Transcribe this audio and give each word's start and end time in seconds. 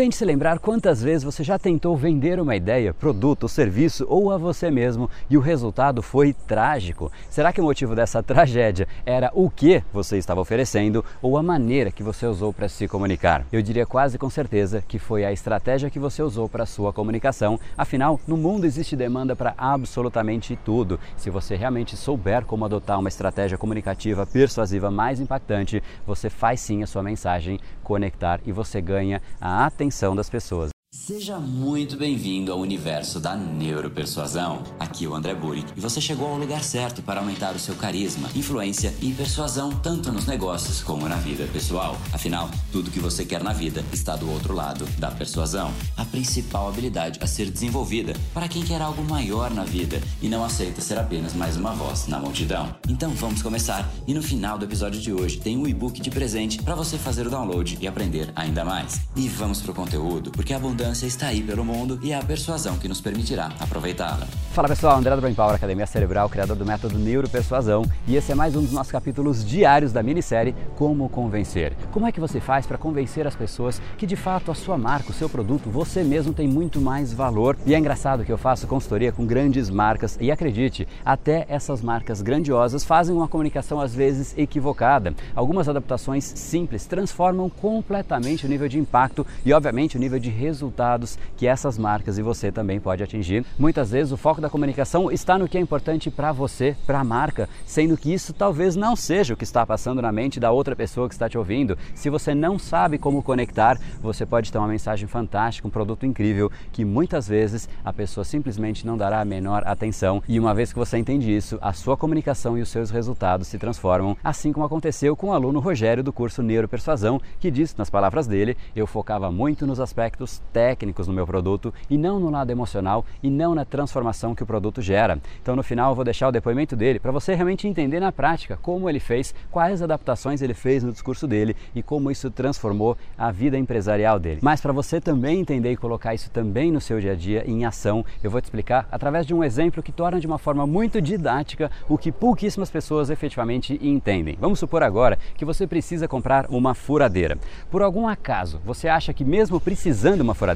Tente 0.00 0.16
se 0.16 0.24
lembrar 0.24 0.58
quantas 0.58 1.02
vezes 1.02 1.22
você 1.22 1.44
já 1.44 1.58
tentou 1.58 1.94
vender 1.94 2.40
uma 2.40 2.56
ideia, 2.56 2.94
produto 2.94 3.46
serviço 3.46 4.06
ou 4.08 4.32
a 4.32 4.38
você 4.38 4.70
mesmo 4.70 5.10
e 5.28 5.36
o 5.36 5.42
resultado 5.42 6.00
foi 6.00 6.32
trágico. 6.32 7.12
Será 7.28 7.52
que 7.52 7.60
o 7.60 7.64
motivo 7.64 7.94
dessa 7.94 8.22
tragédia 8.24 8.88
era 9.04 9.30
o 9.34 9.50
que 9.50 9.84
você 9.92 10.16
estava 10.16 10.40
oferecendo 10.40 11.04
ou 11.20 11.36
a 11.36 11.42
maneira 11.42 11.90
que 11.90 12.02
você 12.02 12.24
usou 12.24 12.50
para 12.50 12.66
se 12.66 12.88
comunicar? 12.88 13.44
Eu 13.52 13.60
diria 13.60 13.84
quase 13.84 14.16
com 14.16 14.30
certeza 14.30 14.82
que 14.88 14.98
foi 14.98 15.22
a 15.22 15.32
estratégia 15.32 15.90
que 15.90 15.98
você 15.98 16.22
usou 16.22 16.48
para 16.48 16.64
sua 16.64 16.94
comunicação. 16.94 17.60
Afinal, 17.76 18.18
no 18.26 18.38
mundo 18.38 18.64
existe 18.64 18.96
demanda 18.96 19.36
para 19.36 19.52
absolutamente 19.58 20.58
tudo. 20.64 20.98
Se 21.14 21.28
você 21.28 21.56
realmente 21.56 21.94
souber 21.94 22.46
como 22.46 22.64
adotar 22.64 22.98
uma 22.98 23.10
estratégia 23.10 23.58
comunicativa 23.58 24.24
persuasiva 24.24 24.90
mais 24.90 25.20
impactante, 25.20 25.82
você 26.06 26.30
faz 26.30 26.58
sim 26.58 26.82
a 26.82 26.86
sua 26.86 27.02
mensagem 27.02 27.60
conectar 27.84 28.40
e 28.46 28.52
você 28.52 28.80
ganha 28.80 29.20
a 29.38 29.66
atenção 29.66 29.89
das 30.16 30.30
pessoas. 30.30 30.70
Seja 30.92 31.38
muito 31.38 31.96
bem-vindo 31.96 32.50
ao 32.50 32.58
universo 32.58 33.20
da 33.20 33.36
neuropersuasão. 33.36 34.64
Aqui 34.76 35.04
é 35.04 35.08
o 35.08 35.14
André 35.14 35.36
Buri 35.36 35.64
e 35.76 35.80
você 35.80 36.00
chegou 36.00 36.26
ao 36.26 36.36
lugar 36.36 36.64
certo 36.64 37.00
para 37.00 37.20
aumentar 37.20 37.54
o 37.54 37.60
seu 37.60 37.76
carisma, 37.76 38.28
influência 38.34 38.92
e 39.00 39.12
persuasão 39.12 39.70
tanto 39.70 40.10
nos 40.10 40.26
negócios 40.26 40.82
como 40.82 41.08
na 41.08 41.14
vida 41.14 41.46
pessoal. 41.52 41.96
Afinal, 42.12 42.50
tudo 42.72 42.90
que 42.90 42.98
você 42.98 43.24
quer 43.24 43.40
na 43.40 43.52
vida 43.52 43.84
está 43.92 44.16
do 44.16 44.28
outro 44.32 44.52
lado 44.52 44.84
da 44.98 45.12
persuasão. 45.12 45.72
A 45.96 46.04
principal 46.04 46.68
habilidade 46.68 47.20
a 47.22 47.26
ser 47.28 47.52
desenvolvida 47.52 48.14
para 48.34 48.48
quem 48.48 48.64
quer 48.64 48.82
algo 48.82 49.04
maior 49.04 49.52
na 49.52 49.62
vida 49.62 50.02
e 50.20 50.28
não 50.28 50.44
aceita 50.44 50.80
ser 50.80 50.98
apenas 50.98 51.34
mais 51.34 51.56
uma 51.56 51.70
voz 51.70 52.08
na 52.08 52.18
multidão. 52.18 52.74
Então 52.88 53.10
vamos 53.12 53.42
começar 53.42 53.88
e 54.08 54.12
no 54.12 54.24
final 54.24 54.58
do 54.58 54.64
episódio 54.64 55.00
de 55.00 55.12
hoje 55.12 55.38
tem 55.38 55.56
um 55.56 55.68
e-book 55.68 56.00
de 56.00 56.10
presente 56.10 56.60
para 56.60 56.74
você 56.74 56.98
fazer 56.98 57.28
o 57.28 57.30
download 57.30 57.78
e 57.80 57.86
aprender 57.86 58.32
ainda 58.34 58.64
mais. 58.64 59.00
E 59.14 59.28
vamos 59.28 59.60
pro 59.60 59.72
conteúdo, 59.72 60.32
porque 60.32 60.52
a 60.52 60.56
abundância 60.56 60.79
está 60.80 61.26
aí 61.28 61.42
pelo 61.42 61.64
mundo 61.64 61.98
e 62.02 62.12
é 62.12 62.16
a 62.16 62.22
persuasão 62.22 62.78
que 62.78 62.88
nos 62.88 63.00
permitirá 63.00 63.50
aproveitá-la. 63.60 64.26
Fala 64.52 64.66
pessoal, 64.66 64.96
André 64.96 65.14
do 65.14 65.20
Brain 65.20 65.34
Power, 65.34 65.54
Academia 65.54 65.86
Cerebral, 65.86 66.28
criador 66.28 66.56
do 66.56 66.66
método 66.66 66.98
Neuropersuasão, 66.98 67.84
e 68.06 68.16
esse 68.16 68.32
é 68.32 68.34
mais 68.34 68.56
um 68.56 68.62
dos 68.62 68.72
nossos 68.72 68.90
capítulos 68.90 69.44
diários 69.44 69.92
da 69.92 70.02
minissérie 70.02 70.54
Como 70.76 71.08
Convencer. 71.08 71.72
Como 71.92 72.06
é 72.06 72.12
que 72.12 72.18
você 72.18 72.40
faz 72.40 72.66
para 72.66 72.78
convencer 72.78 73.26
as 73.26 73.36
pessoas 73.36 73.80
que 73.96 74.06
de 74.06 74.16
fato 74.16 74.50
a 74.50 74.54
sua 74.54 74.76
marca, 74.76 75.10
o 75.10 75.14
seu 75.14 75.28
produto, 75.28 75.70
você 75.70 76.02
mesmo 76.02 76.32
tem 76.32 76.48
muito 76.48 76.80
mais 76.80 77.12
valor? 77.12 77.56
E 77.64 77.74
é 77.74 77.78
engraçado 77.78 78.24
que 78.24 78.32
eu 78.32 78.38
faço 78.38 78.66
consultoria 78.66 79.12
com 79.12 79.24
grandes 79.24 79.70
marcas 79.70 80.18
e 80.20 80.30
acredite, 80.30 80.88
até 81.04 81.46
essas 81.48 81.80
marcas 81.80 82.22
grandiosas 82.22 82.84
fazem 82.84 83.14
uma 83.14 83.28
comunicação 83.28 83.80
às 83.80 83.94
vezes 83.94 84.34
equivocada. 84.36 85.14
Algumas 85.34 85.68
adaptações 85.68 86.24
simples 86.24 86.86
transformam 86.86 87.48
completamente 87.48 88.46
o 88.46 88.48
nível 88.48 88.68
de 88.68 88.78
impacto 88.78 89.26
e 89.44 89.52
obviamente 89.52 89.96
o 89.96 90.00
nível 90.00 90.18
de 90.18 90.30
resultados 90.70 91.18
que 91.36 91.46
essas 91.46 91.76
marcas 91.76 92.16
e 92.16 92.22
você 92.22 92.52
também 92.52 92.78
pode 92.78 93.02
atingir. 93.02 93.44
Muitas 93.58 93.90
vezes 93.90 94.12
o 94.12 94.16
foco 94.16 94.40
da 94.40 94.48
comunicação 94.48 95.10
está 95.10 95.36
no 95.36 95.48
que 95.48 95.58
é 95.58 95.60
importante 95.60 96.10
para 96.10 96.32
você, 96.32 96.76
para 96.86 97.00
a 97.00 97.04
marca, 97.04 97.48
sendo 97.66 97.96
que 97.96 98.12
isso 98.12 98.32
talvez 98.32 98.76
não 98.76 98.94
seja 98.94 99.34
o 99.34 99.36
que 99.36 99.44
está 99.44 99.66
passando 99.66 100.00
na 100.00 100.12
mente 100.12 100.38
da 100.38 100.52
outra 100.52 100.76
pessoa 100.76 101.08
que 101.08 101.14
está 101.14 101.28
te 101.28 101.36
ouvindo. 101.36 101.76
Se 101.94 102.08
você 102.08 102.34
não 102.34 102.58
sabe 102.58 102.98
como 102.98 103.22
conectar, 103.22 103.78
você 104.00 104.24
pode 104.24 104.52
ter 104.52 104.58
uma 104.58 104.68
mensagem 104.68 105.08
fantástica, 105.08 105.66
um 105.66 105.70
produto 105.70 106.06
incrível 106.06 106.50
que 106.72 106.84
muitas 106.84 107.26
vezes 107.26 107.68
a 107.84 107.92
pessoa 107.92 108.24
simplesmente 108.24 108.86
não 108.86 108.96
dará 108.96 109.20
a 109.20 109.24
menor 109.24 109.62
atenção. 109.66 110.22
E 110.28 110.38
uma 110.38 110.54
vez 110.54 110.72
que 110.72 110.78
você 110.78 110.98
entende 110.98 111.34
isso, 111.34 111.58
a 111.60 111.72
sua 111.72 111.96
comunicação 111.96 112.56
e 112.56 112.62
os 112.62 112.68
seus 112.68 112.90
resultados 112.90 113.48
se 113.48 113.58
transformam, 113.58 114.16
assim 114.22 114.52
como 114.52 114.66
aconteceu 114.66 115.16
com 115.16 115.28
o 115.28 115.32
aluno 115.32 115.58
Rogério 115.58 116.04
do 116.04 116.12
curso 116.12 116.42
Neuropersuasão, 116.42 117.20
que 117.40 117.50
disse 117.50 117.78
nas 117.78 117.90
palavras 117.90 118.26
dele: 118.26 118.56
"Eu 118.76 118.86
focava 118.86 119.30
muito 119.32 119.66
nos 119.66 119.80
aspectos 119.80 120.40
técnicos 120.52 120.59
no 121.06 121.12
meu 121.12 121.26
produto 121.26 121.72
e 121.88 121.96
não 121.96 122.20
no 122.20 122.30
lado 122.30 122.50
emocional 122.50 123.04
e 123.22 123.30
não 123.30 123.54
na 123.54 123.64
transformação 123.64 124.34
que 124.34 124.42
o 124.42 124.46
produto 124.46 124.82
gera. 124.82 125.18
Então, 125.42 125.56
no 125.56 125.62
final, 125.62 125.92
eu 125.92 125.94
vou 125.94 126.04
deixar 126.04 126.28
o 126.28 126.32
depoimento 126.32 126.76
dele 126.76 126.98
para 126.98 127.12
você 127.12 127.34
realmente 127.34 127.66
entender 127.66 128.00
na 128.00 128.12
prática 128.12 128.58
como 128.60 128.88
ele 128.88 129.00
fez, 129.00 129.34
quais 129.50 129.82
adaptações 129.82 130.42
ele 130.42 130.54
fez 130.54 130.84
no 130.84 130.92
discurso 130.92 131.26
dele 131.26 131.56
e 131.74 131.82
como 131.82 132.10
isso 132.10 132.30
transformou 132.30 132.96
a 133.16 133.30
vida 133.30 133.58
empresarial 133.58 134.18
dele. 134.18 134.40
Mas 134.42 134.60
para 134.60 134.72
você 134.72 135.00
também 135.00 135.40
entender 135.40 135.72
e 135.72 135.76
colocar 135.76 136.14
isso 136.14 136.30
também 136.30 136.70
no 136.70 136.80
seu 136.80 137.00
dia 137.00 137.12
a 137.12 137.16
dia 137.16 137.44
em 137.46 137.64
ação, 137.64 138.04
eu 138.22 138.30
vou 138.30 138.40
te 138.40 138.44
explicar 138.44 138.88
através 138.90 139.26
de 139.26 139.34
um 139.34 139.42
exemplo 139.42 139.82
que 139.82 139.92
torna 139.92 140.20
de 140.20 140.26
uma 140.26 140.38
forma 140.38 140.66
muito 140.66 141.00
didática 141.00 141.70
o 141.88 141.96
que 141.96 142.12
pouquíssimas 142.12 142.70
pessoas 142.70 143.10
efetivamente 143.10 143.78
entendem. 143.82 144.36
Vamos 144.40 144.58
supor 144.58 144.82
agora 144.82 145.18
que 145.36 145.44
você 145.44 145.66
precisa 145.66 146.06
comprar 146.06 146.46
uma 146.48 146.74
furadeira. 146.74 147.38
Por 147.70 147.82
algum 147.82 148.06
acaso, 148.06 148.60
você 148.64 148.88
acha 148.88 149.12
que 149.12 149.24
mesmo 149.24 149.60
precisando 149.60 150.20
uma 150.20 150.34
furadeira, 150.34 150.49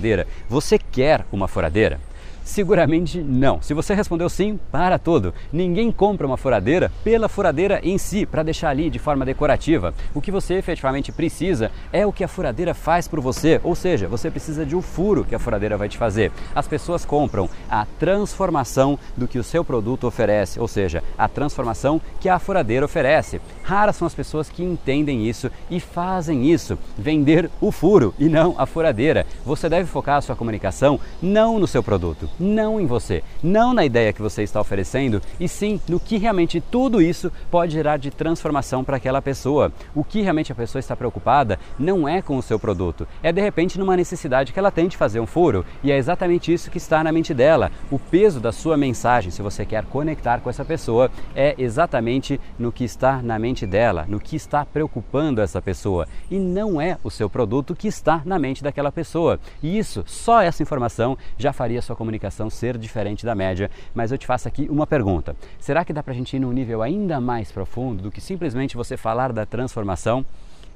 você 0.48 0.78
quer 0.78 1.24
uma 1.32 1.48
furadeira? 1.48 2.00
Seguramente 2.44 3.20
não. 3.20 3.60
Se 3.62 3.72
você 3.72 3.94
respondeu 3.94 4.28
sim, 4.28 4.60
para 4.70 4.98
tudo. 4.98 5.32
Ninguém 5.50 5.90
compra 5.90 6.26
uma 6.26 6.36
furadeira 6.36 6.92
pela 7.02 7.28
furadeira 7.28 7.80
em 7.82 7.96
si, 7.96 8.26
para 8.26 8.42
deixar 8.42 8.68
ali 8.68 8.90
de 8.90 8.98
forma 8.98 9.24
decorativa. 9.24 9.94
O 10.14 10.20
que 10.20 10.30
você 10.30 10.54
efetivamente 10.54 11.10
precisa 11.10 11.72
é 11.90 12.06
o 12.06 12.12
que 12.12 12.22
a 12.22 12.28
furadeira 12.28 12.74
faz 12.74 13.08
por 13.08 13.20
você, 13.20 13.60
ou 13.64 13.74
seja, 13.74 14.06
você 14.06 14.30
precisa 14.30 14.66
de 14.66 14.76
um 14.76 14.82
furo 14.82 15.24
que 15.24 15.34
a 15.34 15.38
furadeira 15.38 15.78
vai 15.78 15.88
te 15.88 15.96
fazer. 15.96 16.30
As 16.54 16.68
pessoas 16.68 17.04
compram 17.04 17.48
a 17.68 17.86
transformação 17.98 18.98
do 19.16 19.26
que 19.26 19.38
o 19.38 19.44
seu 19.44 19.64
produto 19.64 20.06
oferece, 20.06 20.60
ou 20.60 20.68
seja, 20.68 21.02
a 21.16 21.26
transformação 21.28 22.00
que 22.20 22.28
a 22.28 22.38
furadeira 22.38 22.84
oferece. 22.84 23.40
Raras 23.62 23.96
são 23.96 24.06
as 24.06 24.14
pessoas 24.14 24.50
que 24.50 24.62
entendem 24.62 25.26
isso 25.26 25.50
e 25.70 25.80
fazem 25.80 26.50
isso, 26.50 26.78
vender 26.98 27.50
o 27.60 27.72
furo 27.72 28.14
e 28.18 28.28
não 28.28 28.54
a 28.58 28.66
furadeira. 28.66 29.26
Você 29.46 29.68
deve 29.68 29.88
focar 29.88 30.18
a 30.18 30.20
sua 30.20 30.36
comunicação 30.36 31.00
não 31.22 31.58
no 31.58 31.66
seu 31.66 31.82
produto, 31.82 32.28
não 32.38 32.80
em 32.80 32.86
você, 32.86 33.22
não 33.42 33.72
na 33.72 33.84
ideia 33.84 34.12
que 34.12 34.22
você 34.22 34.42
está 34.42 34.60
oferecendo, 34.60 35.22
e 35.38 35.48
sim 35.48 35.80
no 35.88 36.00
que 36.00 36.16
realmente 36.16 36.60
tudo 36.60 37.00
isso 37.00 37.30
pode 37.50 37.72
gerar 37.72 37.96
de 37.96 38.10
transformação 38.10 38.82
para 38.82 38.96
aquela 38.96 39.22
pessoa. 39.22 39.72
O 39.94 40.02
que 40.02 40.20
realmente 40.20 40.50
a 40.50 40.54
pessoa 40.54 40.80
está 40.80 40.96
preocupada 40.96 41.58
não 41.78 42.08
é 42.08 42.20
com 42.20 42.36
o 42.36 42.42
seu 42.42 42.58
produto, 42.58 43.06
é 43.22 43.32
de 43.32 43.40
repente 43.40 43.78
numa 43.78 43.96
necessidade 43.96 44.52
que 44.52 44.58
ela 44.58 44.70
tem 44.70 44.88
de 44.88 44.96
fazer 44.96 45.20
um 45.20 45.26
furo, 45.26 45.64
e 45.82 45.92
é 45.92 45.96
exatamente 45.96 46.52
isso 46.52 46.70
que 46.70 46.78
está 46.78 47.04
na 47.04 47.12
mente 47.12 47.32
dela. 47.32 47.70
O 47.90 47.98
peso 47.98 48.40
da 48.40 48.52
sua 48.52 48.76
mensagem, 48.76 49.30
se 49.30 49.42
você 49.42 49.64
quer 49.64 49.84
conectar 49.84 50.40
com 50.40 50.50
essa 50.50 50.64
pessoa, 50.64 51.10
é 51.36 51.54
exatamente 51.56 52.40
no 52.58 52.72
que 52.72 52.84
está 52.84 53.22
na 53.22 53.38
mente 53.38 53.66
dela, 53.66 54.06
no 54.08 54.18
que 54.18 54.34
está 54.34 54.64
preocupando 54.64 55.40
essa 55.40 55.62
pessoa, 55.62 56.08
e 56.30 56.38
não 56.38 56.80
é 56.80 56.98
o 57.04 57.10
seu 57.10 57.30
produto 57.30 57.76
que 57.76 57.88
está 57.88 58.22
na 58.24 58.38
mente 58.38 58.62
daquela 58.62 58.90
pessoa. 58.90 59.38
E 59.62 59.78
isso, 59.78 60.02
só 60.06 60.40
essa 60.40 60.62
informação 60.62 61.16
já 61.38 61.52
faria 61.52 61.80
sua 61.80 61.94
comunicação 61.94 62.23
ser 62.50 62.78
diferente 62.78 63.24
da 63.24 63.34
média. 63.34 63.70
Mas 63.94 64.12
eu 64.12 64.18
te 64.18 64.26
faço 64.26 64.48
aqui 64.48 64.66
uma 64.70 64.86
pergunta: 64.86 65.36
será 65.58 65.84
que 65.84 65.92
dá 65.92 66.02
para 66.02 66.12
a 66.12 66.16
gente 66.16 66.36
ir 66.36 66.40
num 66.40 66.52
nível 66.52 66.82
ainda 66.82 67.20
mais 67.20 67.50
profundo 67.50 68.02
do 68.02 68.10
que 68.10 68.20
simplesmente 68.20 68.76
você 68.76 68.96
falar 68.96 69.32
da 69.32 69.46
transformação? 69.46 70.24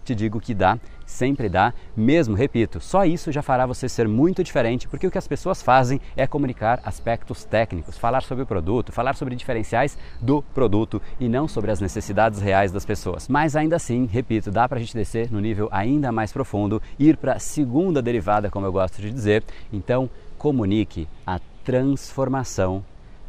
te 0.08 0.14
digo 0.14 0.40
que 0.40 0.54
dá, 0.54 0.78
sempre 1.04 1.50
dá, 1.50 1.74
mesmo, 1.94 2.34
repito, 2.34 2.80
só 2.80 3.04
isso 3.04 3.30
já 3.30 3.42
fará 3.42 3.66
você 3.66 3.88
ser 3.88 4.08
muito 4.08 4.42
diferente, 4.42 4.88
porque 4.88 5.06
o 5.06 5.10
que 5.10 5.18
as 5.18 5.28
pessoas 5.28 5.60
fazem 5.60 6.00
é 6.16 6.26
comunicar 6.26 6.80
aspectos 6.82 7.44
técnicos, 7.44 7.98
falar 7.98 8.22
sobre 8.22 8.44
o 8.44 8.46
produto, 8.46 8.90
falar 8.90 9.14
sobre 9.16 9.36
diferenciais 9.36 9.98
do 10.20 10.40
produto 10.54 11.00
e 11.20 11.28
não 11.28 11.46
sobre 11.46 11.70
as 11.70 11.80
necessidades 11.80 12.40
reais 12.40 12.72
das 12.72 12.86
pessoas. 12.86 13.28
Mas 13.28 13.54
ainda 13.54 13.76
assim, 13.76 14.06
repito, 14.06 14.50
dá 14.50 14.66
para 14.66 14.78
a 14.78 14.80
gente 14.80 14.94
descer 14.94 15.30
no 15.30 15.40
nível 15.40 15.68
ainda 15.70 16.10
mais 16.10 16.32
profundo, 16.32 16.80
ir 16.98 17.18
para 17.18 17.34
a 17.34 17.38
segunda 17.38 18.00
derivada, 18.00 18.50
como 18.50 18.64
eu 18.64 18.72
gosto 18.72 19.02
de 19.02 19.10
dizer. 19.10 19.44
Então, 19.70 20.08
comunique 20.38 21.08
a 21.26 21.38
transformação 21.64 22.84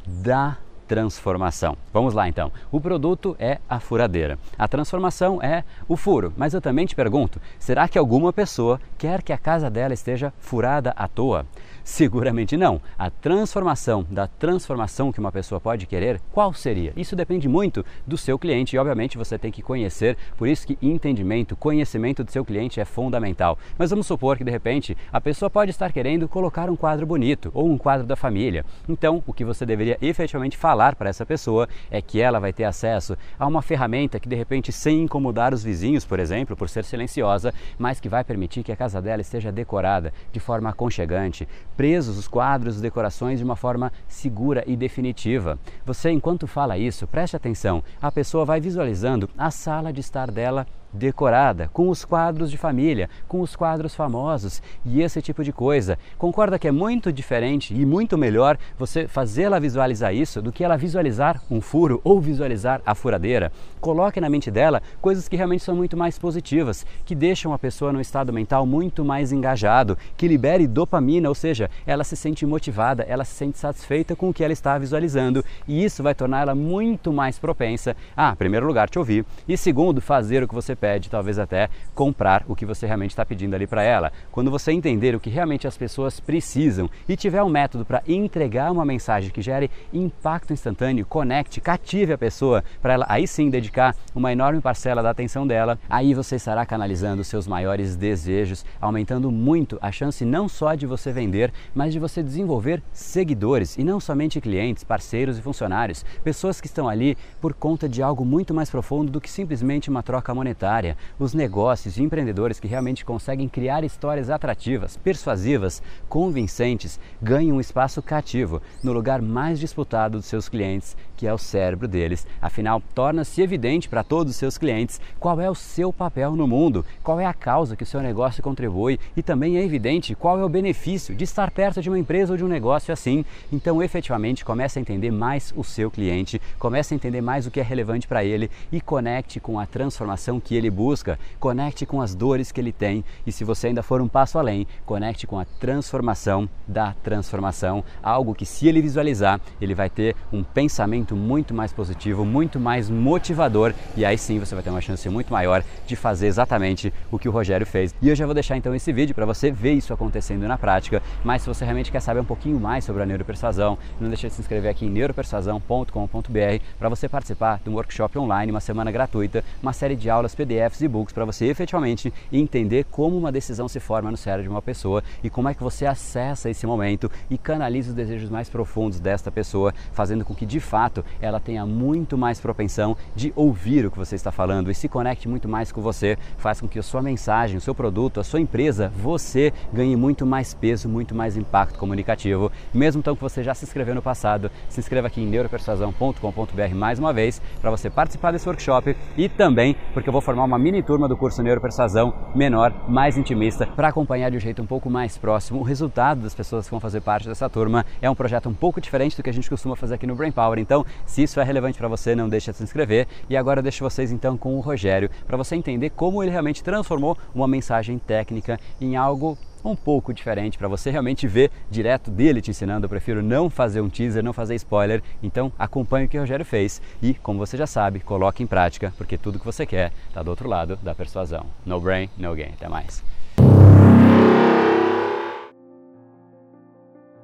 da 0.06 0.58
transformação. 0.90 1.78
Vamos 1.94 2.16
lá 2.16 2.28
então. 2.28 2.52
O 2.72 2.82
produto 2.82 3.36
é 3.38 3.60
a 3.70 3.80
furadeira. 3.80 4.40
A 4.58 4.68
transformação 4.68 5.40
é 5.40 5.64
o 5.88 5.96
furo. 5.96 6.34
Mas 6.36 6.56
eu 6.56 6.60
também 6.60 6.88
te 6.88 6.96
pergunto: 6.96 7.40
será 7.60 7.88
que 7.88 8.00
alguma 8.00 8.34
pessoa 8.34 8.82
quer 8.98 9.22
que 9.22 9.32
a 9.32 9.38
casa 9.38 9.70
dela 9.70 9.94
esteja 9.94 10.34
furada 10.40 10.92
à 10.98 11.08
toa? 11.08 11.46
Seguramente 11.84 12.58
não. 12.58 12.82
A 12.98 13.10
transformação 13.10 14.06
da 14.10 14.28
transformação 14.28 15.12
que 15.12 15.20
uma 15.20 15.32
pessoa 15.32 15.60
pode 15.60 15.86
querer, 15.86 16.22
qual 16.32 16.54
seria? 16.54 16.94
Isso 16.96 17.16
depende 17.16 17.48
muito 17.48 17.86
do 18.06 18.18
seu 18.18 18.38
cliente 18.38 18.76
e, 18.76 18.80
obviamente, 18.80 19.18
você 19.18 19.38
tem 19.38 19.52
que 19.52 19.62
conhecer. 19.62 20.18
Por 20.38 20.48
isso 20.48 20.68
que 20.68 20.78
entendimento, 20.82 21.56
conhecimento 21.56 22.24
do 22.24 22.32
seu 22.32 22.44
cliente 22.46 22.80
é 22.80 22.86
fundamental. 22.86 23.58
Mas 23.78 23.90
vamos 23.90 24.08
supor 24.08 24.38
que 24.38 24.44
de 24.44 24.52
repente 24.52 24.98
a 25.12 25.22
pessoa 25.22 25.50
pode 25.50 25.72
estar 25.72 25.92
querendo 25.92 26.28
colocar 26.28 26.70
um 26.70 26.76
quadro 26.76 27.06
bonito 27.06 27.52
ou 27.54 27.68
um 27.68 27.78
quadro 27.78 28.06
da 28.06 28.16
família. 28.16 28.66
Então, 28.88 29.24
o 29.26 29.34
que 29.34 29.46
você 29.46 29.66
deveria 29.66 29.98
efetivamente 30.02 30.58
falar 30.58 30.79
para 30.96 31.10
essa 31.10 31.26
pessoa 31.26 31.68
é 31.92 32.02
que 32.02 32.22
ela 32.22 32.40
vai 32.40 32.54
ter 32.54 32.64
acesso 32.64 33.18
a 33.38 33.46
uma 33.46 33.62
ferramenta 33.62 34.20
que 34.20 34.30
de 34.30 34.36
repente, 34.36 34.72
sem 34.72 35.04
incomodar 35.04 35.54
os 35.54 35.62
vizinhos, 35.62 36.06
por 36.06 36.20
exemplo, 36.20 36.56
por 36.56 36.70
ser 36.70 36.86
silenciosa, 36.86 37.54
mas 37.78 38.00
que 38.00 38.08
vai 38.08 38.24
permitir 38.24 38.64
que 38.64 38.72
a 38.72 38.76
casa 38.76 39.02
dela 39.02 39.22
esteja 39.22 39.52
decorada 39.52 40.14
de 40.32 40.40
forma 40.40 40.70
aconchegante, 40.70 41.48
presos 41.76 42.18
os 42.18 42.28
quadros, 42.28 42.76
as 42.76 42.82
decorações 42.82 43.40
de 43.40 43.46
uma 43.46 43.56
forma 43.56 43.92
segura 44.08 44.64
e 44.66 44.78
definitiva. 44.78 45.60
Você, 45.86 46.10
enquanto 46.12 46.48
fala 46.48 46.78
isso, 46.78 47.06
preste 47.06 47.36
atenção, 47.36 47.84
a 48.02 48.12
pessoa 48.12 48.46
vai 48.46 48.62
visualizando 48.62 49.30
a 49.38 49.52
sala 49.52 49.92
de 49.92 50.00
estar 50.00 50.32
dela 50.32 50.66
decorada, 50.92 51.70
com 51.72 51.90
os 51.90 52.04
quadros 52.04 52.50
de 52.50 52.58
família, 52.58 53.10
com 53.28 53.42
os 53.42 53.56
quadros 53.56 53.96
famosos 53.96 54.62
e 54.86 55.02
esse 55.02 55.22
tipo 55.22 55.44
de 55.44 55.52
coisa. 55.52 55.98
Concorda 56.18 56.58
que 56.58 56.68
é 56.68 56.72
muito 56.72 57.12
diferente 57.12 57.74
e 57.74 57.86
muito 57.86 58.18
melhor 58.18 58.58
você 58.78 59.08
fazê-la 59.08 59.60
visualizar 59.60 60.14
isso 60.14 60.42
do 60.42 60.52
que 60.52 60.64
ela 60.64 60.78
visualizar 60.78 61.42
um 61.50 61.62
furo 61.62 62.02
ou 62.04 62.20
visualizar 62.20 62.82
a 62.86 62.96
furadeira? 62.96 63.52
Coloque 63.80 64.20
na 64.20 64.30
mente 64.30 64.50
dela 64.50 64.82
coisas 65.02 65.28
que 65.28 65.36
realmente 65.36 65.64
são 65.64 65.76
muito 65.76 65.96
mais 65.96 66.18
positivas, 66.18 66.86
que 67.06 67.16
deixam 67.16 67.54
a 67.54 67.60
pessoa 67.60 67.94
num 67.94 68.02
estado 68.02 68.34
mental 68.34 68.66
muito 68.66 69.06
mais 69.06 69.32
engajado, 69.32 69.98
que 70.18 70.28
libere 70.28 70.68
dopamina, 70.68 71.30
ou 71.30 71.36
seja, 71.36 71.70
ela 71.86 72.04
se 72.04 72.16
sente 72.16 72.46
motivada, 72.46 73.04
ela 73.04 73.24
se 73.24 73.34
sente 73.34 73.58
satisfeita 73.58 74.16
com 74.16 74.30
o 74.30 74.34
que 74.34 74.44
ela 74.44 74.54
está 74.54 74.78
visualizando 74.78 75.44
e 75.68 75.84
isso 75.84 76.04
vai 76.04 76.16
tornar 76.16 76.42
ela 76.42 76.56
muito 76.56 77.14
mais 77.14 77.38
propensa 77.38 77.96
a, 78.16 78.32
em 78.32 78.36
primeiro 78.36 78.66
lugar, 78.66 78.90
te 78.90 79.00
ouvir 79.00 79.26
e 79.48 79.58
segundo, 79.58 80.02
fazer 80.02 80.44
o 80.44 80.48
que 80.48 80.56
você 80.56 80.76
pede, 80.80 81.10
talvez 81.10 81.38
até 81.38 81.70
comprar 81.94 82.44
o 82.48 82.56
que 82.56 82.66
você 82.66 82.88
realmente 82.88 83.12
está 83.12 83.26
pedindo 83.26 83.54
ali 83.56 83.68
para 83.68 83.84
ela. 83.84 84.12
Quando 84.32 84.50
você 84.50 84.72
entender 84.72 85.14
o 85.14 85.20
que 85.20 85.30
realmente 85.30 85.68
as 85.68 85.78
pessoas 85.78 86.20
precisam 86.20 86.90
e 87.08 87.16
tiver 87.16 87.44
um 87.44 87.50
método 87.50 87.86
para 87.86 88.02
entregar 88.08 88.72
uma 88.72 88.86
mensagem 88.86 89.30
que 89.30 89.42
gere 89.42 89.70
impacto 89.94 90.54
instantâneo, 90.54 91.06
conecte, 91.06 91.60
cative 91.60 92.14
a 92.14 92.18
pessoa, 92.18 92.64
para 92.82 92.94
ela 92.94 93.06
aí 93.10 93.28
sim 93.28 93.50
dedicar 93.50 93.96
uma 94.16 94.32
enorme 94.32 94.62
parcela 94.62 95.04
da 95.04 95.10
atenção 95.10 95.46
dela, 95.46 95.78
aí 95.90 96.14
você 96.14 96.38
estará 96.38 96.66
canalizando 96.66 97.24
seus 97.24 97.46
maiores 97.48 97.96
desejos, 97.96 98.66
aumentando 98.80 99.32
muito 99.32 99.78
a 99.82 99.92
chance 99.92 100.24
não 100.24 100.48
só 100.48 100.76
de 100.76 100.86
você 100.86 101.12
vender, 101.12 101.52
mas 101.76 101.92
de 101.92 102.00
você 102.00 102.24
desenvolver 102.24 102.82
seguidores 102.94 103.78
e 103.78 103.84
não 103.84 104.00
somente 104.00 104.40
clientes, 104.40 104.84
parceiros 104.84 105.38
e 105.38 105.42
funcionários, 105.42 106.06
pessoas 106.24 106.62
que 106.62 106.68
estão 106.68 106.88
ali 106.88 107.18
por 107.42 107.54
conta 107.54 107.90
de 107.90 108.02
algo 108.02 108.24
muito 108.24 108.54
mais 108.54 108.70
profundo 108.70 109.12
do 109.12 109.20
que 109.20 109.30
simplesmente 109.30 109.90
uma 109.90 110.04
troca 110.04 110.34
monetária. 110.34 110.69
Os 111.18 111.34
negócios 111.34 111.98
e 111.98 112.04
empreendedores 112.04 112.60
que 112.60 112.68
realmente 112.68 113.04
conseguem 113.04 113.50
criar 113.50 113.84
histórias 113.84 114.30
atrativas, 114.30 114.96
persuasivas, 114.98 115.82
convincentes, 116.08 117.00
ganham 117.20 117.58
um 117.58 117.60
espaço 117.60 118.04
cativo 118.04 118.62
no 118.84 118.94
lugar 118.94 119.20
mais 119.20 119.60
disputado 119.60 120.18
dos 120.18 120.28
seus 120.28 120.48
clientes, 120.48 120.96
que 121.18 121.26
é 121.26 121.34
o 121.34 121.40
cérebro 121.40 121.88
deles. 121.88 122.26
Afinal, 122.40 122.84
torna-se 122.94 123.42
evidente 123.42 123.90
para 123.90 124.04
todos 124.04 124.32
os 124.32 124.38
seus 124.38 124.58
clientes 124.60 125.02
qual 125.20 125.42
é 125.42 125.50
o 125.50 125.56
seu 125.56 125.92
papel 125.92 126.36
no 126.36 126.48
mundo, 126.48 126.86
qual 127.04 127.20
é 127.20 127.26
a 127.26 127.34
causa 127.34 127.76
que 127.76 127.84
o 127.84 127.88
seu 127.88 128.02
negócio 128.02 128.44
contribui 128.44 129.00
e 129.18 129.24
também 129.24 129.58
é 129.58 129.64
evidente 129.64 130.14
qual 130.14 130.40
é 130.40 130.46
o 130.46 130.50
benefício 130.50 131.16
de 131.16 131.24
estar 131.24 131.50
perto 131.50 131.82
de 131.82 131.90
uma 131.90 131.98
empresa 131.98 132.34
ou 132.34 132.38
de 132.38 132.46
um 132.46 132.48
negócio 132.48 132.94
assim. 132.94 133.26
Então, 133.52 133.82
efetivamente, 133.82 134.46
comece 134.46 134.78
a 134.78 134.82
entender 134.82 135.12
mais 135.12 135.52
o 135.58 135.64
seu 135.64 135.90
cliente, 135.90 136.40
comece 136.60 136.94
a 136.94 136.96
entender 136.96 137.22
mais 137.22 137.48
o 137.48 137.52
que 137.52 137.60
é 137.60 137.64
relevante 137.64 138.08
para 138.08 138.24
ele 138.24 138.52
e 138.72 138.80
conecte 138.80 139.40
com 139.40 139.60
a 139.60 139.66
transformação 139.66 140.40
que 140.40 140.59
ele 140.60 140.70
busca, 140.70 141.18
conecte 141.40 141.86
com 141.86 142.02
as 142.02 142.14
dores 142.14 142.52
que 142.52 142.62
ele 142.62 142.72
tem. 142.72 143.04
E 143.26 143.32
se 143.32 143.44
você 143.44 143.68
ainda 143.68 143.82
for 143.82 144.02
um 144.02 144.08
passo 144.08 144.38
além, 144.38 144.68
conecte 144.86 145.26
com 145.26 145.40
a 145.40 145.46
transformação 145.46 146.48
da 146.68 146.94
transformação, 147.04 147.84
algo 148.04 148.36
que 148.36 148.46
se 148.46 148.68
ele 148.68 148.82
visualizar, 148.82 149.40
ele 149.60 149.74
vai 149.74 149.90
ter 149.90 150.16
um 150.32 150.44
pensamento 150.44 151.16
muito 151.16 151.54
mais 151.54 151.74
positivo, 151.74 152.26
muito 152.26 152.60
mais 152.60 152.90
motivador. 152.90 153.74
E 153.96 154.06
aí 154.06 154.18
sim 154.18 154.40
você 154.40 154.54
vai 154.54 154.64
ter 154.64 154.70
uma 154.70 154.82
chance 154.82 155.08
muito 155.10 155.32
maior 155.32 155.64
de 155.88 155.96
fazer 155.96 156.28
exatamente 156.28 156.94
o 157.12 157.18
que 157.18 157.28
o 157.28 157.32
Rogério 157.32 157.66
fez. 157.66 157.94
E 158.02 158.10
eu 158.10 158.16
já 158.16 158.26
vou 158.26 158.34
deixar 158.34 158.58
então 158.58 158.76
esse 158.76 158.92
vídeo 158.92 159.16
para 159.16 159.26
você 159.26 159.52
ver 159.52 159.74
isso 159.74 159.94
acontecendo 159.94 160.48
na 160.48 160.58
prática, 160.58 161.02
mas 161.24 161.42
se 161.42 161.48
você 161.48 161.66
realmente 161.66 161.92
quer 161.92 162.00
saber 162.02 162.20
um 162.20 162.26
pouquinho 162.26 162.60
mais 162.60 162.84
sobre 162.86 163.04
a 163.04 163.06
neuropersuasão, 163.06 163.78
não 164.00 164.10
deixe 164.10 164.28
de 164.28 164.34
se 164.34 164.42
inscrever 164.42 164.72
aqui 164.72 164.86
em 164.86 164.90
neuropersuasão.com.br 164.90 166.64
para 166.78 166.90
você 166.90 167.08
participar 167.08 167.60
de 167.64 167.70
um 167.70 167.74
workshop 167.74 168.18
online, 168.18 168.52
uma 168.52 168.60
semana 168.60 168.92
gratuita, 168.92 169.44
uma 169.62 169.74
série 169.74 169.96
de 169.96 170.10
aulas, 170.10 170.36
PDFs 170.50 170.82
e 170.82 170.88
books 170.88 171.14
para 171.14 171.26
você 171.26 171.46
efetivamente 171.46 172.12
entender 172.34 172.86
como 172.86 173.16
uma 173.16 173.32
decisão 173.32 173.68
se 173.68 173.80
forma 173.80 174.10
no 174.10 174.18
cérebro 174.18 174.44
de 174.44 174.50
uma 174.50 174.62
pessoa 174.62 175.04
e 175.24 175.30
como 175.30 175.48
é 175.48 175.54
que 175.54 175.62
você 175.62 175.86
acessa 175.86 176.50
esse 176.50 176.66
momento 176.66 177.12
e 177.30 177.38
canaliza 177.38 177.90
os 177.90 177.96
desejos 177.96 178.30
mais 178.30 178.50
profundos 178.50 179.00
desta 179.00 179.32
pessoa, 179.32 179.74
fazendo 179.94 180.26
com 180.26 180.34
que 180.34 180.46
de 180.46 180.60
fato 180.60 181.06
ela 181.22 181.40
tenha 181.40 181.66
muito 181.66 182.18
mais 182.18 182.40
propensão 182.40 182.98
de 183.16 183.32
ouvir 183.36 183.86
o 183.86 183.92
que 183.92 183.98
você 183.98 184.16
está 184.16 184.32
falando 184.32 184.72
e 184.72 184.76
se 184.76 184.90
conecte 184.90 185.28
muito 185.28 185.48
mais 185.48 185.72
com 185.72 185.82
você, 185.82 186.18
faz 186.38 186.60
com 186.60 186.68
que 186.68 186.80
a 186.80 186.84
sua 186.84 187.02
mensagem, 187.02 187.58
o 187.58 187.62
seu 187.62 187.76
produto, 187.76 188.20
a 188.20 188.24
sua 188.24 188.42
empresa, 188.42 188.92
você 188.96 189.54
ganhe 189.72 189.96
muito 189.96 190.26
mais 190.26 190.54
peso, 190.54 190.90
muito 190.90 191.14
mais 191.14 191.38
impacto 191.38 191.78
comunicativo. 191.78 192.52
Mesmo 192.74 193.00
então 193.00 193.16
que 193.16 193.22
você 193.22 193.44
já 193.44 193.54
se 193.54 193.66
inscreveu 193.66 193.94
no 193.94 194.02
passado, 194.02 194.50
se 194.68 194.80
inscreva 194.80 195.08
aqui 195.08 195.22
em 195.22 195.28
neuropersuasão.com.br 195.28 196.76
mais 196.76 196.98
uma 196.98 197.14
vez 197.14 197.42
para 197.62 197.70
você 197.70 197.90
participar 197.90 198.32
desse 198.32 198.48
workshop 198.48 198.96
e 199.16 199.30
também 199.30 199.76
porque 199.94 200.10
eu 200.10 200.14
vou 200.14 200.22
formar 200.22 200.39
uma 200.44 200.60
mini 200.60 200.82
turma 200.82 201.08
do 201.08 201.18
curso 201.18 201.42
Neuropersuasão 201.42 202.14
menor, 202.36 202.74
mais 202.88 203.18
intimista, 203.18 203.68
para 203.68 203.88
acompanhar 203.90 204.30
de 204.32 204.38
um 204.38 204.40
jeito 204.40 204.62
um 204.62 204.66
pouco 204.66 204.90
mais 204.90 205.18
próximo 205.18 205.60
o 205.60 205.64
resultado 205.64 206.22
das 206.22 206.34
pessoas 206.34 206.66
que 206.66 206.72
vão 206.72 206.80
fazer 206.80 207.02
parte 207.02 207.28
dessa 207.28 207.50
turma. 207.50 207.86
É 208.02 208.10
um 208.10 208.16
projeto 208.16 208.50
um 208.50 208.54
pouco 208.54 208.80
diferente 208.80 209.16
do 209.18 209.24
que 209.24 209.30
a 209.30 209.34
gente 209.34 209.50
costuma 209.50 209.76
fazer 209.76 209.96
aqui 209.96 210.08
no 210.08 210.16
Brain 210.16 210.32
Power. 210.32 210.60
Então, 210.60 210.86
se 211.06 211.24
isso 211.24 211.40
é 211.40 211.44
relevante 211.44 211.78
para 211.78 211.88
você, 211.88 212.16
não 212.16 212.30
deixe 212.30 212.52
de 212.52 212.58
se 212.58 212.64
inscrever. 212.64 213.08
E 213.30 213.36
agora 213.36 213.60
eu 213.60 213.64
deixo 213.64 213.84
vocês 213.84 214.12
então 214.12 214.38
com 214.38 214.56
o 214.56 214.60
Rogério 214.60 215.10
para 215.28 215.38
você 215.38 215.56
entender 215.56 215.90
como 215.92 216.24
ele 216.24 216.32
realmente 216.32 216.64
transformou 216.64 217.18
uma 217.34 217.48
mensagem 217.48 217.98
técnica 217.98 218.60
em 218.80 218.96
algo 218.96 219.38
um 219.68 219.76
pouco 219.76 220.14
diferente 220.14 220.58
para 220.58 220.68
você 220.68 220.90
realmente 220.90 221.28
ver 221.28 221.52
direto 221.70 222.10
dele 222.10 222.42
te 222.42 222.52
ensinando. 222.52 222.86
Eu 222.86 222.90
prefiro 222.90 223.22
não 223.22 223.50
fazer 223.50 223.82
um 223.82 223.90
teaser, 223.90 224.24
não 224.24 224.34
fazer 224.34 224.56
spoiler. 224.56 225.04
Então 225.22 225.52
acompanhe 225.58 226.06
o 226.06 226.10
que 226.10 226.18
o 226.18 226.22
Rogério 226.22 226.46
fez 226.46 226.82
e, 227.02 227.14
como 227.16 227.40
você 227.40 227.58
já 227.58 227.68
sabe, 227.68 228.00
coloque 228.00 228.44
em 228.44 228.48
prática, 228.48 228.94
porque 228.98 229.18
tudo 229.18 229.40
que 229.40 229.46
você 229.46 229.66
quer 229.66 229.92
está 230.08 230.24
do 230.24 230.30
outro 230.30 230.48
lado 230.48 230.76
da 230.78 230.96
persuasão. 230.96 231.46
No 231.66 231.80
brain, 231.80 232.10
no 232.18 232.34
gain. 232.36 232.54
Até 232.54 232.70
mais. 232.70 233.04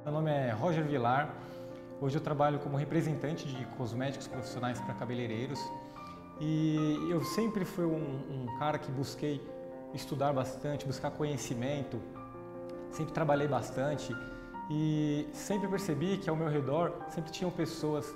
Meu 0.04 0.14
nome 0.14 0.32
é 0.32 0.52
Roger 0.52 0.84
Vilar. 0.84 1.30
Hoje 2.02 2.18
eu 2.18 2.22
trabalho 2.22 2.60
como 2.60 2.76
representante 2.76 3.48
de 3.48 3.66
cosméticos 3.78 4.28
profissionais 4.28 4.80
para 4.82 4.94
cabeleireiros 4.94 5.60
e 6.40 7.08
eu 7.10 7.24
sempre 7.24 7.64
fui 7.64 7.86
um, 7.86 8.20
um 8.30 8.58
cara 8.60 8.78
que 8.78 8.92
busquei 8.92 9.42
estudar 9.94 10.34
bastante, 10.34 10.86
buscar 10.86 11.10
conhecimento, 11.12 12.02
sempre 12.96 13.14
trabalhei 13.14 13.48
bastante 13.48 14.16
e 14.70 15.28
sempre 15.34 15.68
percebi 15.68 16.18
que 16.18 16.30
ao 16.30 16.36
meu 16.36 16.48
redor 16.48 16.94
sempre 17.10 17.32
tinham 17.32 17.52
pessoas 17.52 18.16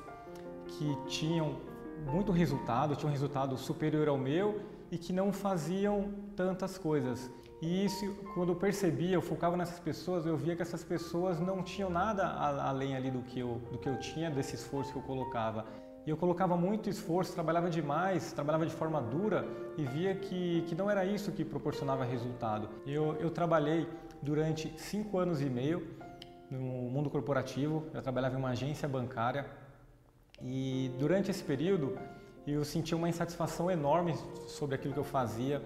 que 0.67 0.97
tinham 1.07 1.57
muito 2.05 2.31
resultado, 2.31 2.95
tinham 2.95 3.09
um 3.09 3.11
resultado 3.11 3.57
superior 3.57 4.07
ao 4.07 4.17
meu 4.17 4.61
e 4.91 4.97
que 4.97 5.11
não 5.11 5.31
faziam 5.31 6.13
tantas 6.35 6.77
coisas. 6.77 7.29
E 7.61 7.85
isso, 7.85 8.15
quando 8.33 8.53
eu 8.53 8.55
percebia, 8.55 9.15
eu 9.15 9.21
focava 9.21 9.57
nessas 9.57 9.79
pessoas, 9.79 10.25
eu 10.25 10.37
via 10.37 10.55
que 10.55 10.61
essas 10.61 10.83
pessoas 10.83 11.41
não 11.41 11.61
tinham 11.61 11.89
nada 11.89 12.25
além 12.25 12.95
ali 12.95 13.11
do 13.11 13.21
que 13.21 13.39
eu, 13.39 13.61
do 13.69 13.77
que 13.77 13.89
eu 13.89 13.99
tinha, 13.99 14.31
desse 14.31 14.55
esforço 14.55 14.93
que 14.93 14.97
eu 14.97 15.03
colocava. 15.03 15.65
E 16.09 16.11
eu 16.11 16.17
colocava 16.17 16.57
muito 16.57 16.89
esforço, 16.89 17.33
trabalhava 17.33 17.69
demais, 17.69 18.33
trabalhava 18.33 18.65
de 18.65 18.73
forma 18.73 18.99
dura 18.99 19.47
e 19.77 19.83
via 19.83 20.15
que, 20.15 20.63
que 20.63 20.73
não 20.73 20.89
era 20.89 21.05
isso 21.05 21.31
que 21.31 21.45
proporcionava 21.45 22.03
resultado. 22.03 22.67
Eu, 22.83 23.15
eu 23.19 23.29
trabalhei 23.29 23.87
durante 24.19 24.73
cinco 24.75 25.19
anos 25.19 25.39
e 25.39 25.45
meio 25.45 25.87
no 26.49 26.89
mundo 26.89 27.11
corporativo, 27.11 27.85
eu 27.93 28.01
trabalhava 28.01 28.33
em 28.33 28.39
uma 28.39 28.49
agência 28.49 28.87
bancária 28.87 29.45
e 30.41 30.91
durante 30.97 31.29
esse 31.29 31.43
período 31.43 31.95
eu 32.47 32.65
sentia 32.65 32.97
uma 32.97 33.07
insatisfação 33.07 33.69
enorme 33.69 34.15
sobre 34.47 34.73
aquilo 34.73 34.95
que 34.95 34.99
eu 34.99 35.03
fazia. 35.03 35.61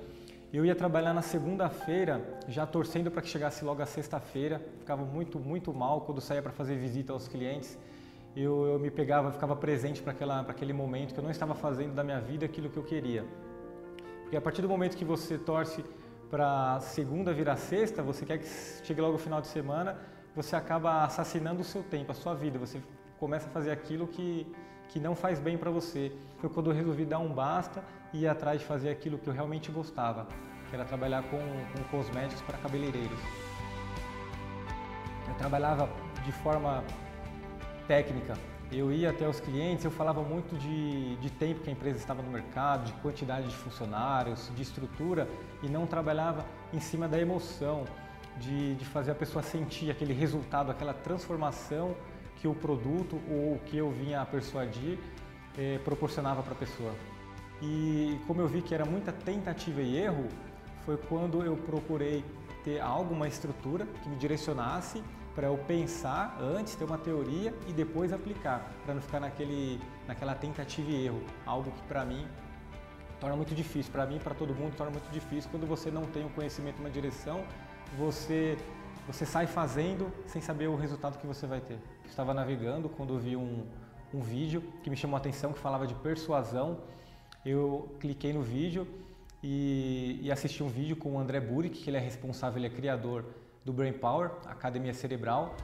Eu 0.51 0.65
ia 0.65 0.75
trabalhar 0.75 1.13
na 1.13 1.21
segunda-feira, 1.21 2.21
já 2.49 2.67
torcendo 2.67 3.09
para 3.09 3.21
que 3.21 3.29
chegasse 3.29 3.63
logo 3.63 3.81
a 3.81 3.85
sexta-feira, 3.85 4.61
ficava 4.79 5.05
muito, 5.05 5.39
muito 5.39 5.73
mal 5.73 6.01
quando 6.01 6.19
saía 6.19 6.41
para 6.41 6.51
fazer 6.51 6.75
visita 6.75 7.13
aos 7.13 7.29
clientes 7.29 7.77
eu, 8.35 8.65
eu 8.65 8.79
me 8.79 8.89
pegava, 8.89 9.31
ficava 9.31 9.55
presente 9.55 10.01
para 10.01 10.13
aquele 10.47 10.73
momento 10.73 11.13
que 11.13 11.19
eu 11.19 11.23
não 11.23 11.31
estava 11.31 11.53
fazendo 11.53 11.93
da 11.93 12.03
minha 12.03 12.19
vida 12.19 12.45
aquilo 12.45 12.69
que 12.69 12.77
eu 12.77 12.83
queria. 12.83 13.25
Porque 14.23 14.35
a 14.35 14.41
partir 14.41 14.61
do 14.61 14.67
momento 14.67 14.97
que 14.97 15.05
você 15.05 15.37
torce 15.37 15.83
para 16.29 16.79
segunda 16.79 17.31
virar 17.31 17.57
sexta, 17.57 18.01
você 18.01 18.25
quer 18.25 18.39
que 18.39 18.47
chegue 18.83 18.99
logo 18.99 19.15
o 19.15 19.19
final 19.19 19.39
de 19.39 19.47
semana, 19.47 19.97
você 20.35 20.55
acaba 20.55 21.03
assassinando 21.03 21.61
o 21.61 21.63
seu 21.63 21.83
tempo, 21.83 22.11
a 22.11 22.15
sua 22.15 22.33
vida. 22.33 22.57
Você 22.57 22.81
começa 23.19 23.47
a 23.47 23.51
fazer 23.51 23.69
aquilo 23.69 24.07
que, 24.07 24.51
que 24.89 24.99
não 24.99 25.15
faz 25.15 25.39
bem 25.39 25.55
para 25.55 25.69
você. 25.69 26.11
Foi 26.39 26.49
quando 26.49 26.71
eu 26.71 26.75
resolvi 26.75 27.05
dar 27.05 27.19
um 27.19 27.31
basta 27.31 27.83
e 28.11 28.21
ir 28.21 28.27
atrás 28.27 28.59
de 28.61 28.65
fazer 28.65 28.89
aquilo 28.89 29.19
que 29.19 29.27
eu 29.27 29.33
realmente 29.33 29.71
gostava, 29.71 30.27
que 30.69 30.75
era 30.75 30.85
trabalhar 30.85 31.21
com, 31.29 31.37
com 31.37 31.83
cosméticos 31.95 32.41
para 32.41 32.57
cabeleireiros. 32.57 33.19
Eu 35.27 35.35
trabalhava 35.35 35.87
de 36.25 36.31
forma 36.31 36.83
técnica. 37.87 38.33
Eu 38.71 38.91
ia 38.91 39.11
até 39.11 39.27
os 39.27 39.39
clientes, 39.39 39.85
eu 39.85 39.91
falava 39.91 40.21
muito 40.21 40.57
de, 40.57 41.15
de 41.17 41.29
tempo 41.29 41.61
que 41.61 41.69
a 41.69 41.73
empresa 41.73 41.99
estava 41.99 42.21
no 42.23 42.31
mercado, 42.31 42.85
de 42.85 42.93
quantidade 42.93 43.47
de 43.47 43.55
funcionários, 43.55 44.51
de 44.55 44.61
estrutura 44.61 45.27
e 45.61 45.67
não 45.67 45.85
trabalhava 45.85 46.43
em 46.73 46.79
cima 46.79 47.07
da 47.07 47.19
emoção, 47.19 47.85
de, 48.39 48.73
de 48.75 48.85
fazer 48.85 49.11
a 49.11 49.15
pessoa 49.15 49.43
sentir 49.43 49.91
aquele 49.91 50.13
resultado, 50.13 50.71
aquela 50.71 50.93
transformação 50.93 51.95
que 52.37 52.47
o 52.47 52.55
produto 52.55 53.21
ou 53.29 53.55
o 53.55 53.59
que 53.65 53.77
eu 53.77 53.91
vinha 53.91 54.21
a 54.21 54.25
persuadir 54.25 54.97
eh, 55.57 55.79
proporcionava 55.83 56.41
para 56.41 56.53
a 56.53 56.57
pessoa. 56.57 56.91
E 57.61 58.19
como 58.27 58.41
eu 58.41 58.47
vi 58.47 58.61
que 58.61 58.73
era 58.73 58.85
muita 58.85 59.11
tentativa 59.11 59.81
e 59.81 59.97
erro, 59.97 60.27
foi 60.83 60.97
quando 60.97 61.43
eu 61.43 61.55
procurei 61.55 62.25
ter 62.63 62.81
alguma 62.81 63.27
estrutura 63.27 63.85
que 64.01 64.09
me 64.09 64.15
direcionasse 64.15 65.01
para 65.35 65.47
eu 65.47 65.57
pensar 65.57 66.37
antes, 66.39 66.75
ter 66.75 66.83
uma 66.83 66.97
teoria 66.97 67.53
e 67.67 67.73
depois 67.73 68.13
aplicar, 68.13 68.71
para 68.85 68.93
não 68.93 69.01
ficar 69.01 69.19
naquele, 69.19 69.81
naquela 70.07 70.35
tentativa 70.35 70.89
e 70.91 71.05
erro, 71.05 71.21
algo 71.45 71.71
que 71.71 71.81
para 71.83 72.05
mim 72.05 72.27
torna 73.19 73.35
muito 73.35 73.55
difícil, 73.55 73.91
para 73.91 74.05
mim 74.05 74.19
para 74.19 74.35
todo 74.35 74.53
mundo 74.53 74.75
torna 74.75 74.91
muito 74.91 75.09
difícil 75.11 75.49
quando 75.49 75.65
você 75.65 75.89
não 75.89 76.03
tem 76.03 76.25
um 76.25 76.29
conhecimento, 76.29 76.79
uma 76.79 76.89
direção, 76.89 77.43
você 77.97 78.57
você 79.07 79.25
sai 79.25 79.47
fazendo 79.47 80.11
sem 80.25 80.41
saber 80.41 80.67
o 80.67 80.77
resultado 80.77 81.17
que 81.17 81.27
você 81.27 81.45
vai 81.45 81.59
ter. 81.59 81.77
Estava 82.05 82.33
navegando 82.33 82.87
quando 82.87 83.19
vi 83.19 83.35
um, 83.35 83.65
um 84.13 84.21
vídeo 84.21 84.63
que 84.81 84.89
me 84.89 84.95
chamou 84.95 85.17
a 85.17 85.19
atenção 85.19 85.51
que 85.51 85.59
falava 85.59 85.85
de 85.85 85.93
persuasão. 85.95 86.79
Eu 87.45 87.93
cliquei 87.99 88.31
no 88.31 88.41
vídeo 88.41 88.87
e, 89.43 90.19
e 90.21 90.31
assisti 90.31 90.63
um 90.63 90.69
vídeo 90.69 90.95
com 90.95 91.15
o 91.15 91.19
André 91.19 91.41
Burick, 91.41 91.81
que 91.81 91.89
ele 91.89 91.97
é 91.97 91.99
responsável, 91.99 92.59
ele 92.59 92.67
é 92.67 92.69
criador 92.69 93.25
do 93.65 93.71
Brain 93.71 93.93
Power, 93.93 94.31
Academia 94.45 94.93
Cerebral. 94.93 95.55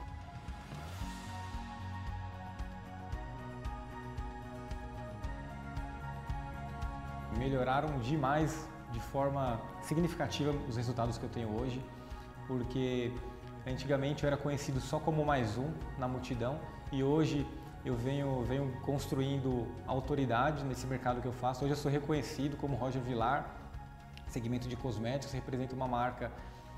Melhoraram 7.38 8.00
demais, 8.00 8.68
de 8.92 9.00
forma 9.00 9.62
significativa, 9.82 10.52
os 10.68 10.76
resultados 10.76 11.18
que 11.18 11.24
eu 11.24 11.30
tenho 11.30 11.50
hoje, 11.60 11.84
porque 12.48 13.14
antigamente 13.68 14.24
eu 14.24 14.28
era 14.28 14.38
conhecido 14.38 14.80
só 14.80 15.00
como 15.00 15.26
mais 15.26 15.58
um 15.58 15.72
na 15.98 16.08
multidão 16.08 16.60
e 16.92 17.04
hoje 17.04 17.46
eu 17.86 17.96
venho, 17.96 18.44
venho 18.44 18.72
construindo 18.82 19.68
autoridade 19.88 20.64
nesse 20.66 20.86
mercado 20.86 21.22
que 21.22 21.28
eu 21.28 21.34
faço. 21.34 21.64
Hoje 21.64 21.74
eu 21.74 21.78
sou 21.78 21.92
reconhecido 21.92 22.58
como 22.58 22.76
Roger 22.76 23.02
Vilar, 23.02 23.56
segmento 24.28 24.68
de 24.68 24.76
cosméticos, 24.76 25.34
representa 25.34 25.76
uma 25.76 25.88
marca 25.88 26.32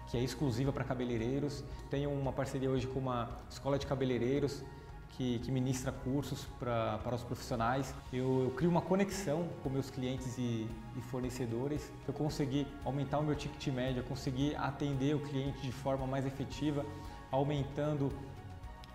que 0.08 0.18
é 0.18 0.22
exclusiva 0.22 0.72
para 0.72 0.84
cabeleireiros. 0.84 1.64
Tenho 1.90 2.12
uma 2.12 2.32
parceria 2.32 2.70
hoje 2.70 2.88
com 2.88 3.00
uma 3.00 3.30
escola 3.50 3.80
de 3.80 3.86
cabeleireiros 3.86 4.64
que, 5.12 5.40
que 5.40 5.52
ministra 5.52 5.92
cursos 5.92 6.48
para 6.60 7.14
os 7.14 7.24
profissionais. 7.24 7.94
Eu, 8.12 8.44
eu, 8.46 8.52
crio 8.52 8.70
uma 8.70 8.82
conexão 8.82 9.48
com 9.64 9.70
meus 9.70 9.90
clientes 9.90 10.38
e, 10.38 10.68
e, 10.98 11.02
fornecedores. 11.02 11.92
Eu 12.08 12.14
consegui 12.14 12.68
aumentar 12.84 13.20
o 13.20 13.24
meu 13.24 13.36
ticket 13.36 13.68
médio, 13.74 14.04
consegui 14.04 14.56
atender 14.56 15.16
o 15.16 15.20
cliente 15.20 15.62
de 15.62 15.72
forma 15.72 16.08
mais 16.08 16.26
efetiva, 16.26 16.86
aumentando 17.30 18.12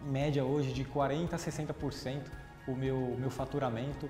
média 0.01 0.45
hoje 0.45 0.73
de 0.73 0.85
40% 0.85 1.33
a 1.33 1.37
60% 1.37 2.23
o 2.67 2.75
meu, 2.75 3.17
meu 3.19 3.31
faturamento, 3.31 4.09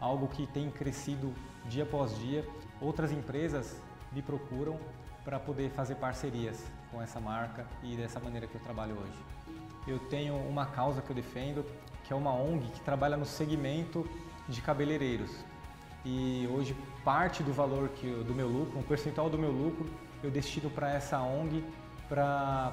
algo 0.00 0.28
que 0.28 0.46
tem 0.46 0.70
crescido 0.70 1.32
dia 1.66 1.82
após 1.82 2.16
dia. 2.18 2.44
Outras 2.80 3.12
empresas 3.12 3.80
me 4.12 4.22
procuram 4.22 4.78
para 5.24 5.38
poder 5.38 5.70
fazer 5.70 5.96
parcerias 5.96 6.64
com 6.90 7.00
essa 7.00 7.20
marca 7.20 7.66
e 7.82 7.96
dessa 7.96 8.18
maneira 8.18 8.46
que 8.46 8.54
eu 8.54 8.60
trabalho 8.60 8.96
hoje. 8.96 9.18
Eu 9.86 9.98
tenho 9.98 10.36
uma 10.36 10.66
causa 10.66 11.00
que 11.00 11.10
eu 11.10 11.16
defendo, 11.16 11.64
que 12.04 12.12
é 12.12 12.16
uma 12.16 12.32
ONG 12.32 12.70
que 12.70 12.80
trabalha 12.80 13.16
no 13.16 13.24
segmento 13.24 14.08
de 14.48 14.60
cabeleireiros. 14.60 15.30
E 16.04 16.48
hoje 16.50 16.76
parte 17.04 17.42
do 17.42 17.52
valor 17.52 17.88
que 17.90 18.06
eu, 18.06 18.24
do 18.24 18.34
meu 18.34 18.48
lucro, 18.48 18.78
um 18.78 18.82
percentual 18.82 19.28
do 19.28 19.38
meu 19.38 19.50
lucro, 19.50 19.88
eu 20.22 20.30
destino 20.30 20.70
para 20.70 20.92
essa 20.92 21.20
ONG 21.20 21.64
para 22.08 22.72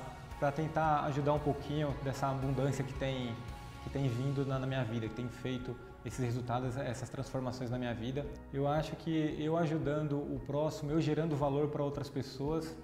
tentar 0.56 1.02
ajudar 1.06 1.34
um 1.34 1.40
pouquinho 1.40 1.94
dessa 2.04 2.28
abundância 2.28 2.84
que 2.84 2.94
tem 2.94 3.36
que 3.84 3.90
tem 3.90 4.10
vindo 4.10 4.46
na, 4.46 4.60
na 4.60 4.68
minha 4.68 4.84
vida, 4.84 5.08
que 5.08 5.16
tem 5.16 5.30
feito 5.30 5.76
esses 6.08 6.24
resultados, 6.24 6.78
essas 6.78 7.10
transformações 7.10 7.70
na 7.70 7.78
minha 7.78 7.94
vida. 7.94 8.26
Eu 8.54 8.68
acho 8.68 8.96
que 8.96 9.36
eu 9.38 9.58
ajudando 9.58 10.18
o 10.18 10.40
próximo, 10.46 10.90
eu 10.92 11.02
gerando 11.02 11.36
valor 11.36 11.68
para 11.68 11.84
outras 11.84 12.10
pessoas, 12.10 12.76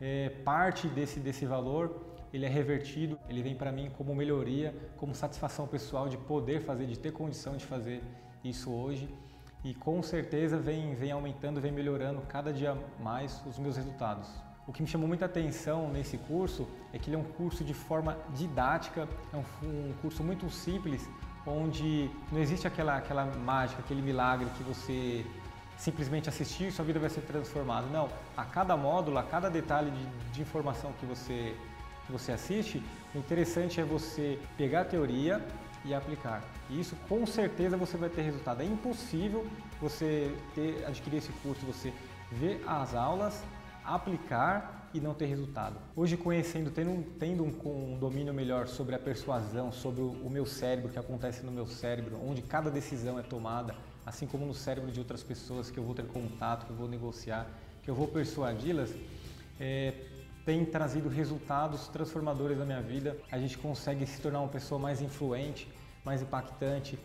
é, 0.00 0.30
parte 0.44 0.86
desse, 0.88 1.18
desse 1.20 1.44
valor 1.44 2.12
ele 2.32 2.46
é 2.46 2.48
revertido, 2.48 3.18
ele 3.28 3.42
vem 3.42 3.54
para 3.54 3.70
mim 3.70 3.90
como 3.96 4.14
melhoria, 4.14 4.74
como 4.96 5.14
satisfação 5.14 5.66
pessoal 5.66 6.08
de 6.08 6.16
poder 6.16 6.62
fazer, 6.62 6.86
de 6.86 6.98
ter 6.98 7.12
condição 7.12 7.56
de 7.56 7.66
fazer 7.66 8.02
isso 8.42 8.72
hoje. 8.72 9.06
E 9.62 9.74
com 9.74 10.02
certeza 10.02 10.56
vem, 10.56 10.94
vem 10.94 11.12
aumentando, 11.12 11.60
vem 11.60 11.70
melhorando 11.70 12.22
cada 12.22 12.52
dia 12.52 12.76
mais 13.00 13.42
os 13.46 13.58
meus 13.58 13.76
resultados. 13.76 14.28
O 14.66 14.72
que 14.72 14.80
me 14.80 14.88
chamou 14.88 15.06
muita 15.06 15.26
atenção 15.26 15.92
nesse 15.92 16.16
curso 16.16 16.66
é 16.92 16.98
que 16.98 17.10
ele 17.10 17.16
é 17.16 17.18
um 17.18 17.24
curso 17.24 17.62
de 17.62 17.74
forma 17.74 18.16
didática, 18.34 19.06
é 19.32 19.36
um, 19.36 19.90
um 19.90 19.92
curso 20.00 20.24
muito 20.24 20.48
simples, 20.48 21.06
onde 21.46 22.10
não 22.30 22.40
existe 22.40 22.66
aquela, 22.66 22.96
aquela 22.96 23.24
mágica, 23.24 23.80
aquele 23.80 24.02
milagre 24.02 24.48
que 24.56 24.62
você 24.62 25.24
simplesmente 25.76 26.28
assistir 26.28 26.68
e 26.68 26.72
sua 26.72 26.84
vida 26.84 27.00
vai 27.00 27.10
ser 27.10 27.22
transformada. 27.22 27.86
Não, 27.88 28.08
a 28.36 28.44
cada 28.44 28.76
módulo, 28.76 29.18
a 29.18 29.22
cada 29.22 29.50
detalhe 29.50 29.90
de, 29.90 30.32
de 30.32 30.42
informação 30.42 30.92
que 31.00 31.06
você, 31.06 31.56
que 32.06 32.12
você 32.12 32.32
assiste, 32.32 32.82
o 33.14 33.18
interessante 33.18 33.80
é 33.80 33.84
você 33.84 34.38
pegar 34.56 34.82
a 34.82 34.84
teoria 34.84 35.44
e 35.84 35.92
aplicar. 35.92 36.42
E 36.70 36.80
isso 36.80 36.96
com 37.08 37.26
certeza 37.26 37.76
você 37.76 37.96
vai 37.96 38.08
ter 38.08 38.22
resultado. 38.22 38.62
É 38.62 38.64
impossível 38.64 39.46
você 39.80 40.34
ter, 40.54 40.84
adquirir 40.86 41.18
esse 41.18 41.32
curso, 41.42 41.66
você 41.66 41.92
ver 42.30 42.62
as 42.66 42.94
aulas, 42.94 43.42
aplicar 43.84 44.81
e 44.94 45.00
não 45.00 45.14
ter 45.14 45.26
resultado. 45.26 45.76
Hoje, 45.96 46.16
conhecendo, 46.16 46.70
tendo, 46.70 47.04
tendo 47.18 47.44
um, 47.44 47.92
um, 47.94 47.98
domínio 47.98 48.32
melhor 48.32 48.68
sobre 48.68 48.94
a 48.94 48.98
persuasão, 48.98 49.72
sobre 49.72 50.02
o, 50.02 50.10
o 50.10 50.30
meu 50.30 50.44
cérebro, 50.44 50.90
o 50.90 50.92
que 50.92 50.98
acontece 50.98 51.44
no 51.44 51.52
meu 51.52 51.66
cérebro, 51.66 52.18
onde 52.24 52.42
cada 52.42 52.70
decisão 52.70 53.18
é 53.18 53.22
tomada, 53.22 53.74
assim 54.04 54.26
como 54.26 54.44
no 54.44 54.54
cérebro 54.54 54.90
de 54.90 54.98
outras 54.98 55.22
pessoas 55.22 55.70
que 55.70 55.78
eu 55.78 55.84
vou 55.84 55.94
ter 55.94 56.06
contato, 56.06 56.66
que 56.66 56.72
eu 56.72 56.76
vou 56.76 56.88
negociar, 56.88 57.46
que 57.82 57.90
eu 57.90 57.94
vou 57.94 58.08
persuadi-las, 58.08 58.94
é, 59.58 59.94
tem 60.44 60.64
trazido 60.64 61.08
resultados 61.08 61.88
transformadores 61.88 62.58
na 62.58 62.64
minha 62.64 62.82
vida. 62.82 63.16
A 63.30 63.38
gente 63.38 63.56
consegue 63.58 64.06
se 64.06 64.20
tornar 64.20 64.40
uma 64.40 64.48
pessoa 64.48 64.78
mais 64.78 65.00
influente, 65.00 65.68
mais 66.04 66.20
impactante, 66.20 66.98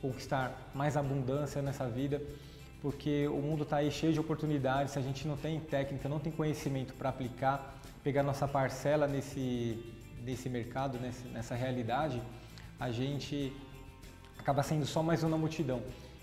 conquistar 0.00 0.70
mais 0.74 0.96
abundância 0.96 1.60
nessa 1.60 1.88
vida 1.88 2.22
porque 2.84 3.26
o 3.28 3.40
mundo 3.40 3.62
está 3.62 3.78
aí 3.78 3.90
cheio 3.90 4.12
de 4.12 4.20
oportunidades, 4.20 4.92
se 4.92 4.98
a 4.98 5.02
gente 5.02 5.26
não 5.26 5.38
tem 5.38 5.58
técnica, 5.58 6.06
não 6.06 6.18
tem 6.18 6.30
conhecimento 6.30 6.92
para 6.92 7.08
aplicar, 7.08 7.80
pegar 8.02 8.22
nossa 8.22 8.46
parcela 8.46 9.06
nesse, 9.06 9.82
nesse 10.22 10.50
mercado, 10.50 10.98
nessa 11.32 11.54
realidade, 11.54 12.20
a 12.78 12.90
gente 12.90 13.56
acaba 14.38 14.62
sendo 14.62 14.84
só 14.84 15.02
mais 15.02 15.24
uma 15.24 15.38
multidão. 15.38 15.80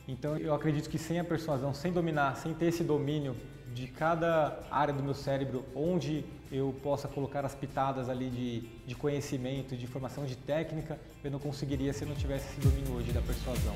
Então 0.08 0.38
eu 0.38 0.54
acredito 0.54 0.88
que 0.88 1.00
sem 1.00 1.20
a 1.20 1.24
persuasão, 1.24 1.74
sem 1.74 1.92
dominar, 1.92 2.36
sem 2.36 2.54
ter 2.54 2.68
esse 2.68 2.84
domínio 2.84 3.36
de 3.74 3.88
cada 3.88 4.60
área 4.70 4.94
do 4.94 5.02
meu 5.02 5.16
cérebro, 5.16 5.66
onde 5.76 6.24
eu 6.52 6.76
possa 6.84 7.08
colocar 7.08 7.44
as 7.44 7.56
pitadas 7.56 8.08
ali 8.08 8.30
de, 8.30 8.60
de 8.86 8.94
conhecimento, 8.94 9.76
de 9.76 9.88
formação 9.88 10.28
de 10.28 10.36
técnica, 10.36 11.00
eu 11.24 11.32
não 11.32 11.40
conseguiria 11.40 11.92
se 11.92 12.04
eu 12.04 12.08
não 12.08 12.16
tivesse 12.16 12.52
esse 12.52 12.60
domínio 12.60 12.94
hoje 12.94 13.12
da 13.12 13.22
persuasão. 13.22 13.76